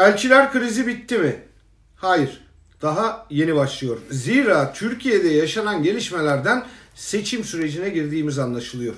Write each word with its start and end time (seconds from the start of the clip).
Elçiler 0.00 0.52
krizi 0.52 0.86
bitti 0.86 1.18
mi? 1.18 1.36
Hayır. 1.96 2.40
Daha 2.82 3.26
yeni 3.30 3.54
başlıyor. 3.54 3.98
Zira 4.10 4.72
Türkiye'de 4.72 5.28
yaşanan 5.28 5.82
gelişmelerden 5.82 6.66
seçim 6.94 7.44
sürecine 7.44 7.88
girdiğimiz 7.88 8.38
anlaşılıyor. 8.38 8.94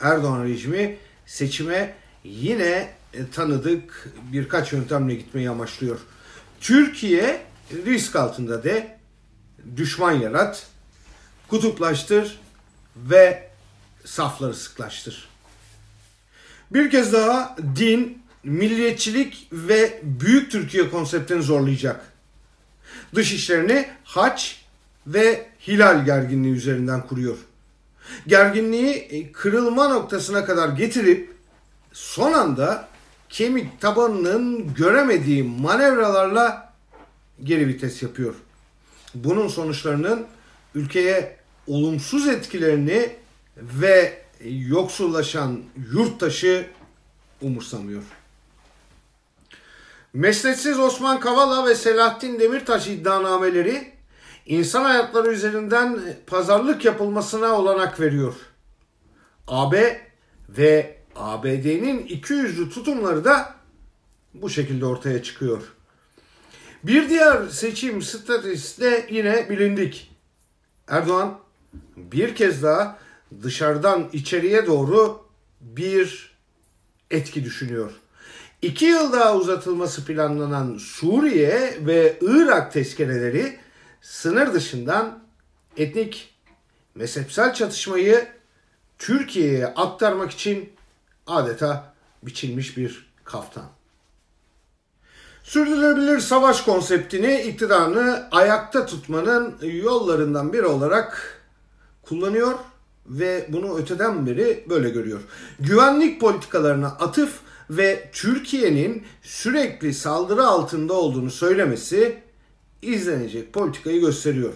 Erdoğan 0.00 0.44
rejimi 0.44 0.96
seçime 1.26 1.94
yine 2.24 2.94
e, 3.14 3.30
tanıdık 3.34 4.12
birkaç 4.32 4.72
yöntemle 4.72 5.14
gitmeyi 5.14 5.50
amaçlıyor. 5.50 5.98
Türkiye 6.60 7.42
risk 7.86 8.16
altında 8.16 8.64
de 8.64 8.98
düşman 9.76 10.12
yarat, 10.12 10.66
kutuplaştır 11.48 12.40
ve 12.96 13.50
safları 14.04 14.54
sıklaştır. 14.54 15.28
Bir 16.70 16.90
kez 16.90 17.12
daha 17.12 17.56
din, 17.76 18.22
milliyetçilik 18.46 19.48
ve 19.52 20.00
büyük 20.02 20.50
Türkiye 20.50 20.90
konseptini 20.90 21.42
zorlayacak. 21.42 22.12
Dış 23.14 23.32
işlerini 23.32 23.88
haç 24.04 24.64
ve 25.06 25.46
hilal 25.66 26.04
gerginliği 26.04 26.54
üzerinden 26.54 27.06
kuruyor. 27.06 27.36
Gerginliği 28.26 28.94
e, 28.94 29.32
kırılma 29.32 29.88
noktasına 29.88 30.44
kadar 30.44 30.68
getirip 30.68 31.32
son 31.92 32.32
anda 32.32 32.88
kemik 33.28 33.80
tabanının 33.80 34.74
göremediği 34.74 35.42
manevralarla 35.42 36.72
geri 37.42 37.68
vites 37.68 38.02
yapıyor. 38.02 38.34
Bunun 39.14 39.48
sonuçlarının 39.48 40.26
ülkeye 40.74 41.36
olumsuz 41.66 42.28
etkilerini 42.28 43.10
ve 43.56 44.22
yoksullaşan 44.44 45.62
yurttaşı 45.92 46.66
umursamıyor. 47.42 48.02
Mesleksiz 50.16 50.78
Osman 50.78 51.20
Kavala 51.20 51.66
ve 51.66 51.74
Selahattin 51.74 52.40
Demirtaş 52.40 52.88
iddianameleri 52.88 53.92
insan 54.46 54.84
hayatları 54.84 55.32
üzerinden 55.32 56.00
pazarlık 56.26 56.84
yapılmasına 56.84 57.52
olanak 57.52 58.00
veriyor. 58.00 58.34
AB 59.46 60.00
ve 60.48 60.98
ABD'nin 61.16 61.98
iki 61.98 62.32
yüzlü 62.32 62.70
tutumları 62.70 63.24
da 63.24 63.54
bu 64.34 64.50
şekilde 64.50 64.86
ortaya 64.86 65.22
çıkıyor. 65.22 65.62
Bir 66.82 67.08
diğer 67.08 67.48
seçim 67.48 68.02
stratejisi 68.02 68.80
de 68.80 69.06
yine 69.10 69.50
bilindik. 69.50 70.12
Erdoğan 70.88 71.38
bir 71.96 72.34
kez 72.34 72.62
daha 72.62 72.98
dışarıdan 73.42 74.08
içeriye 74.12 74.66
doğru 74.66 75.22
bir 75.60 76.36
etki 77.10 77.44
düşünüyor. 77.44 77.92
İki 78.66 78.84
yıl 78.84 79.12
daha 79.12 79.36
uzatılması 79.36 80.04
planlanan 80.04 80.78
Suriye 80.78 81.78
ve 81.80 82.18
Irak 82.20 82.72
tezkereleri 82.72 83.58
sınır 84.00 84.54
dışından 84.54 85.18
etnik 85.76 86.34
mezhepsel 86.94 87.54
çatışmayı 87.54 88.26
Türkiye'ye 88.98 89.66
aktarmak 89.66 90.30
için 90.30 90.72
adeta 91.26 91.94
biçilmiş 92.22 92.76
bir 92.76 93.12
kaftan. 93.24 93.64
Sürdürülebilir 95.42 96.20
savaş 96.20 96.60
konseptini 96.60 97.42
iktidarını 97.42 98.28
ayakta 98.30 98.86
tutmanın 98.86 99.54
yollarından 99.62 100.52
biri 100.52 100.66
olarak 100.66 101.40
kullanıyor 102.02 102.54
ve 103.06 103.46
bunu 103.48 103.78
öteden 103.78 104.26
beri 104.26 104.64
böyle 104.68 104.90
görüyor. 104.90 105.20
Güvenlik 105.60 106.20
politikalarına 106.20 106.86
atıf 106.86 107.45
ve 107.70 108.10
Türkiye'nin 108.12 109.02
sürekli 109.22 109.94
saldırı 109.94 110.46
altında 110.46 110.94
olduğunu 110.94 111.30
söylemesi 111.30 112.18
izlenecek 112.82 113.52
politikayı 113.52 114.00
gösteriyor. 114.00 114.52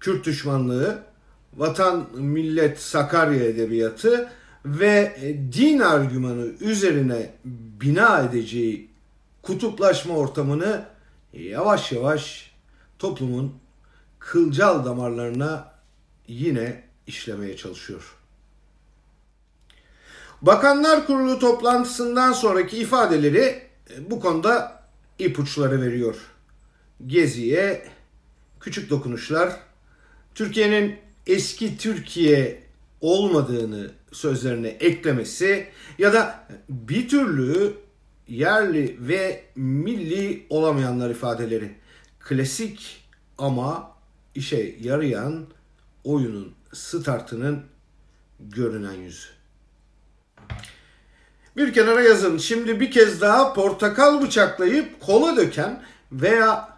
Kürt 0.00 0.26
düşmanlığı, 0.26 1.02
vatan 1.56 2.06
millet 2.14 2.80
Sakarya 2.80 3.44
edebiyatı 3.44 4.28
ve 4.64 5.16
din 5.52 5.78
argümanı 5.78 6.46
üzerine 6.60 7.30
bina 7.80 8.20
edeceği 8.20 8.90
kutuplaşma 9.42 10.16
ortamını 10.16 10.84
yavaş 11.32 11.92
yavaş 11.92 12.54
toplumun 12.98 13.54
kılcal 14.18 14.84
damarlarına 14.84 15.72
yine 16.28 16.82
işlemeye 17.06 17.56
çalışıyor. 17.56 18.16
Bakanlar 20.42 21.06
Kurulu 21.06 21.38
toplantısından 21.38 22.32
sonraki 22.32 22.78
ifadeleri 22.78 23.62
e, 23.90 24.10
bu 24.10 24.20
konuda 24.20 24.82
ipuçları 25.18 25.82
veriyor. 25.82 26.16
Gezi'ye 27.06 27.86
küçük 28.60 28.90
dokunuşlar, 28.90 29.60
Türkiye'nin 30.34 30.96
eski 31.26 31.78
Türkiye 31.78 32.62
olmadığını 33.00 33.90
sözlerine 34.12 34.68
eklemesi 34.68 35.68
ya 35.98 36.12
da 36.12 36.46
bir 36.68 37.08
türlü 37.08 37.74
yerli 38.28 38.96
ve 39.00 39.44
milli 39.56 40.46
olamayanlar 40.50 41.10
ifadeleri. 41.10 41.74
Klasik 42.20 43.06
ama 43.38 43.90
işe 44.34 44.76
yarayan 44.80 45.46
oyunun 46.04 46.54
startının 46.72 47.62
görünen 48.40 48.92
yüzü. 48.92 49.28
Bir 51.56 51.72
kenara 51.72 52.02
yazın. 52.02 52.38
Şimdi 52.38 52.80
bir 52.80 52.90
kez 52.90 53.20
daha 53.20 53.54
portakal 53.54 54.22
bıçaklayıp 54.22 55.00
kola 55.00 55.36
döken 55.36 55.82
veya 56.12 56.68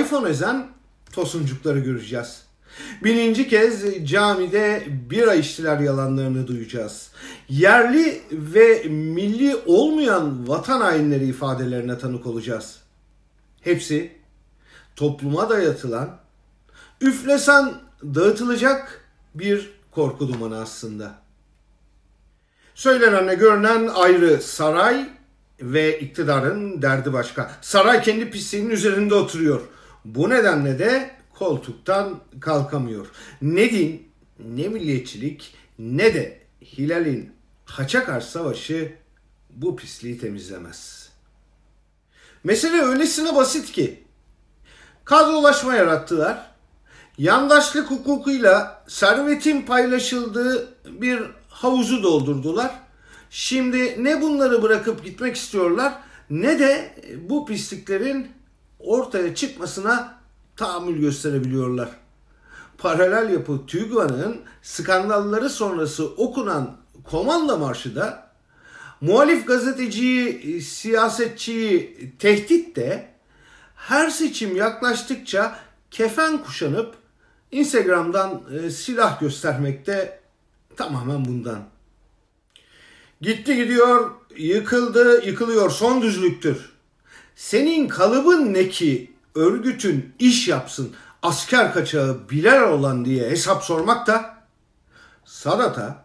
iPhone 0.00 0.28
ezen 0.28 0.66
tosuncukları 1.12 1.78
göreceğiz. 1.78 2.44
Bininci 3.04 3.48
kez 3.48 4.04
camide 4.08 4.82
bira 5.10 5.34
içtiler 5.34 5.80
yalanlarını 5.80 6.46
duyacağız. 6.46 7.10
Yerli 7.48 8.22
ve 8.32 8.82
milli 8.88 9.56
olmayan 9.66 10.48
vatan 10.48 10.80
hainleri 10.80 11.26
ifadelerine 11.26 11.98
tanık 11.98 12.26
olacağız. 12.26 12.78
Hepsi 13.60 14.12
topluma 14.96 15.50
dayatılan, 15.50 16.18
üflesen 17.00 17.74
dağıtılacak 18.02 19.04
bir 19.34 19.70
korku 19.90 20.28
dumanı 20.28 20.60
aslında. 20.60 21.23
Söylenenle 22.74 23.34
görünen 23.34 23.86
ayrı 23.86 24.42
saray 24.42 25.08
ve 25.60 26.00
iktidarın 26.00 26.82
derdi 26.82 27.12
başka. 27.12 27.50
Saray 27.60 28.02
kendi 28.02 28.30
pisliğinin 28.30 28.70
üzerinde 28.70 29.14
oturuyor. 29.14 29.60
Bu 30.04 30.30
nedenle 30.30 30.78
de 30.78 31.10
koltuktan 31.38 32.20
kalkamıyor. 32.40 33.06
Ne 33.42 33.70
din, 33.70 34.08
ne 34.38 34.68
milliyetçilik, 34.68 35.54
ne 35.78 36.14
de 36.14 36.40
Hilal'in 36.62 37.32
haça 37.64 38.04
karşı 38.04 38.30
savaşı 38.30 38.92
bu 39.50 39.76
pisliği 39.76 40.18
temizlemez. 40.18 41.08
Mesele 42.44 42.82
öylesine 42.82 43.36
basit 43.36 43.72
ki 43.72 44.04
kadrolaşma 45.04 45.74
yarattılar. 45.74 46.54
Yandaşlık 47.18 47.90
hukukuyla 47.90 48.84
servetin 48.88 49.62
paylaşıldığı 49.62 50.74
bir 50.84 51.22
havuzu 51.54 52.02
doldurdular. 52.02 52.80
Şimdi 53.30 54.04
ne 54.04 54.22
bunları 54.22 54.62
bırakıp 54.62 55.04
gitmek 55.04 55.36
istiyorlar 55.36 55.94
ne 56.30 56.58
de 56.58 56.94
bu 57.28 57.46
pisliklerin 57.46 58.28
ortaya 58.78 59.34
çıkmasına 59.34 60.18
tahammül 60.56 61.00
gösterebiliyorlar. 61.00 61.88
Paralel 62.78 63.30
yapı 63.30 63.66
TÜGVA'nın 63.66 64.40
skandalları 64.62 65.50
sonrası 65.50 66.06
okunan 66.06 66.76
komanda 67.10 67.56
marşı 67.56 67.96
da 67.96 68.30
muhalif 69.00 69.46
gazeteciyi, 69.46 70.62
siyasetçiyi 70.62 72.12
tehdit 72.18 72.76
de 72.76 73.08
her 73.76 74.10
seçim 74.10 74.56
yaklaştıkça 74.56 75.56
kefen 75.90 76.38
kuşanıp 76.38 76.94
Instagram'dan 77.50 78.42
e, 78.58 78.70
silah 78.70 79.20
göstermekte 79.20 80.23
tamamen 80.76 81.24
bundan. 81.24 81.64
Gitti 83.20 83.56
gidiyor, 83.56 84.10
yıkıldı, 84.36 85.26
yıkılıyor 85.26 85.70
son 85.70 86.02
düzlüktür. 86.02 86.72
Senin 87.36 87.88
kalıbın 87.88 88.54
ne 88.54 88.68
ki 88.68 89.12
örgütün 89.34 90.14
iş 90.18 90.48
yapsın, 90.48 90.94
asker 91.22 91.72
kaçağı 91.72 92.28
biler 92.30 92.60
olan 92.60 93.04
diye 93.04 93.30
hesap 93.30 93.64
sormak 93.64 94.06
da 94.06 94.34
Sadat'a 95.24 96.04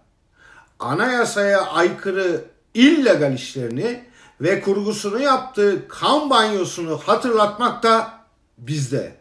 anayasaya 0.80 1.66
aykırı 1.66 2.46
illegal 2.74 3.34
işlerini 3.34 4.04
ve 4.42 4.62
kurgusunu 4.62 5.20
yaptığı 5.20 5.88
kan 5.88 6.30
banyosunu 6.30 6.98
hatırlatmak 6.98 7.84
da 7.84 8.20
bizde. 8.58 9.16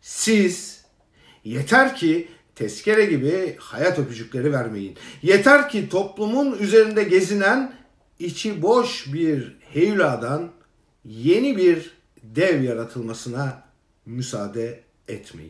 Siz 0.00 0.84
yeter 1.44 1.96
ki 1.96 2.28
tezkere 2.58 3.04
gibi 3.04 3.56
hayat 3.58 3.98
öpücükleri 3.98 4.52
vermeyin. 4.52 4.96
Yeter 5.22 5.68
ki 5.68 5.88
toplumun 5.88 6.58
üzerinde 6.58 7.04
gezinen 7.04 7.72
içi 8.18 8.62
boş 8.62 9.12
bir 9.12 9.56
heyuladan 9.60 10.50
yeni 11.04 11.56
bir 11.56 11.92
dev 12.22 12.62
yaratılmasına 12.62 13.62
müsaade 14.06 14.80
etmeyin. 15.08 15.46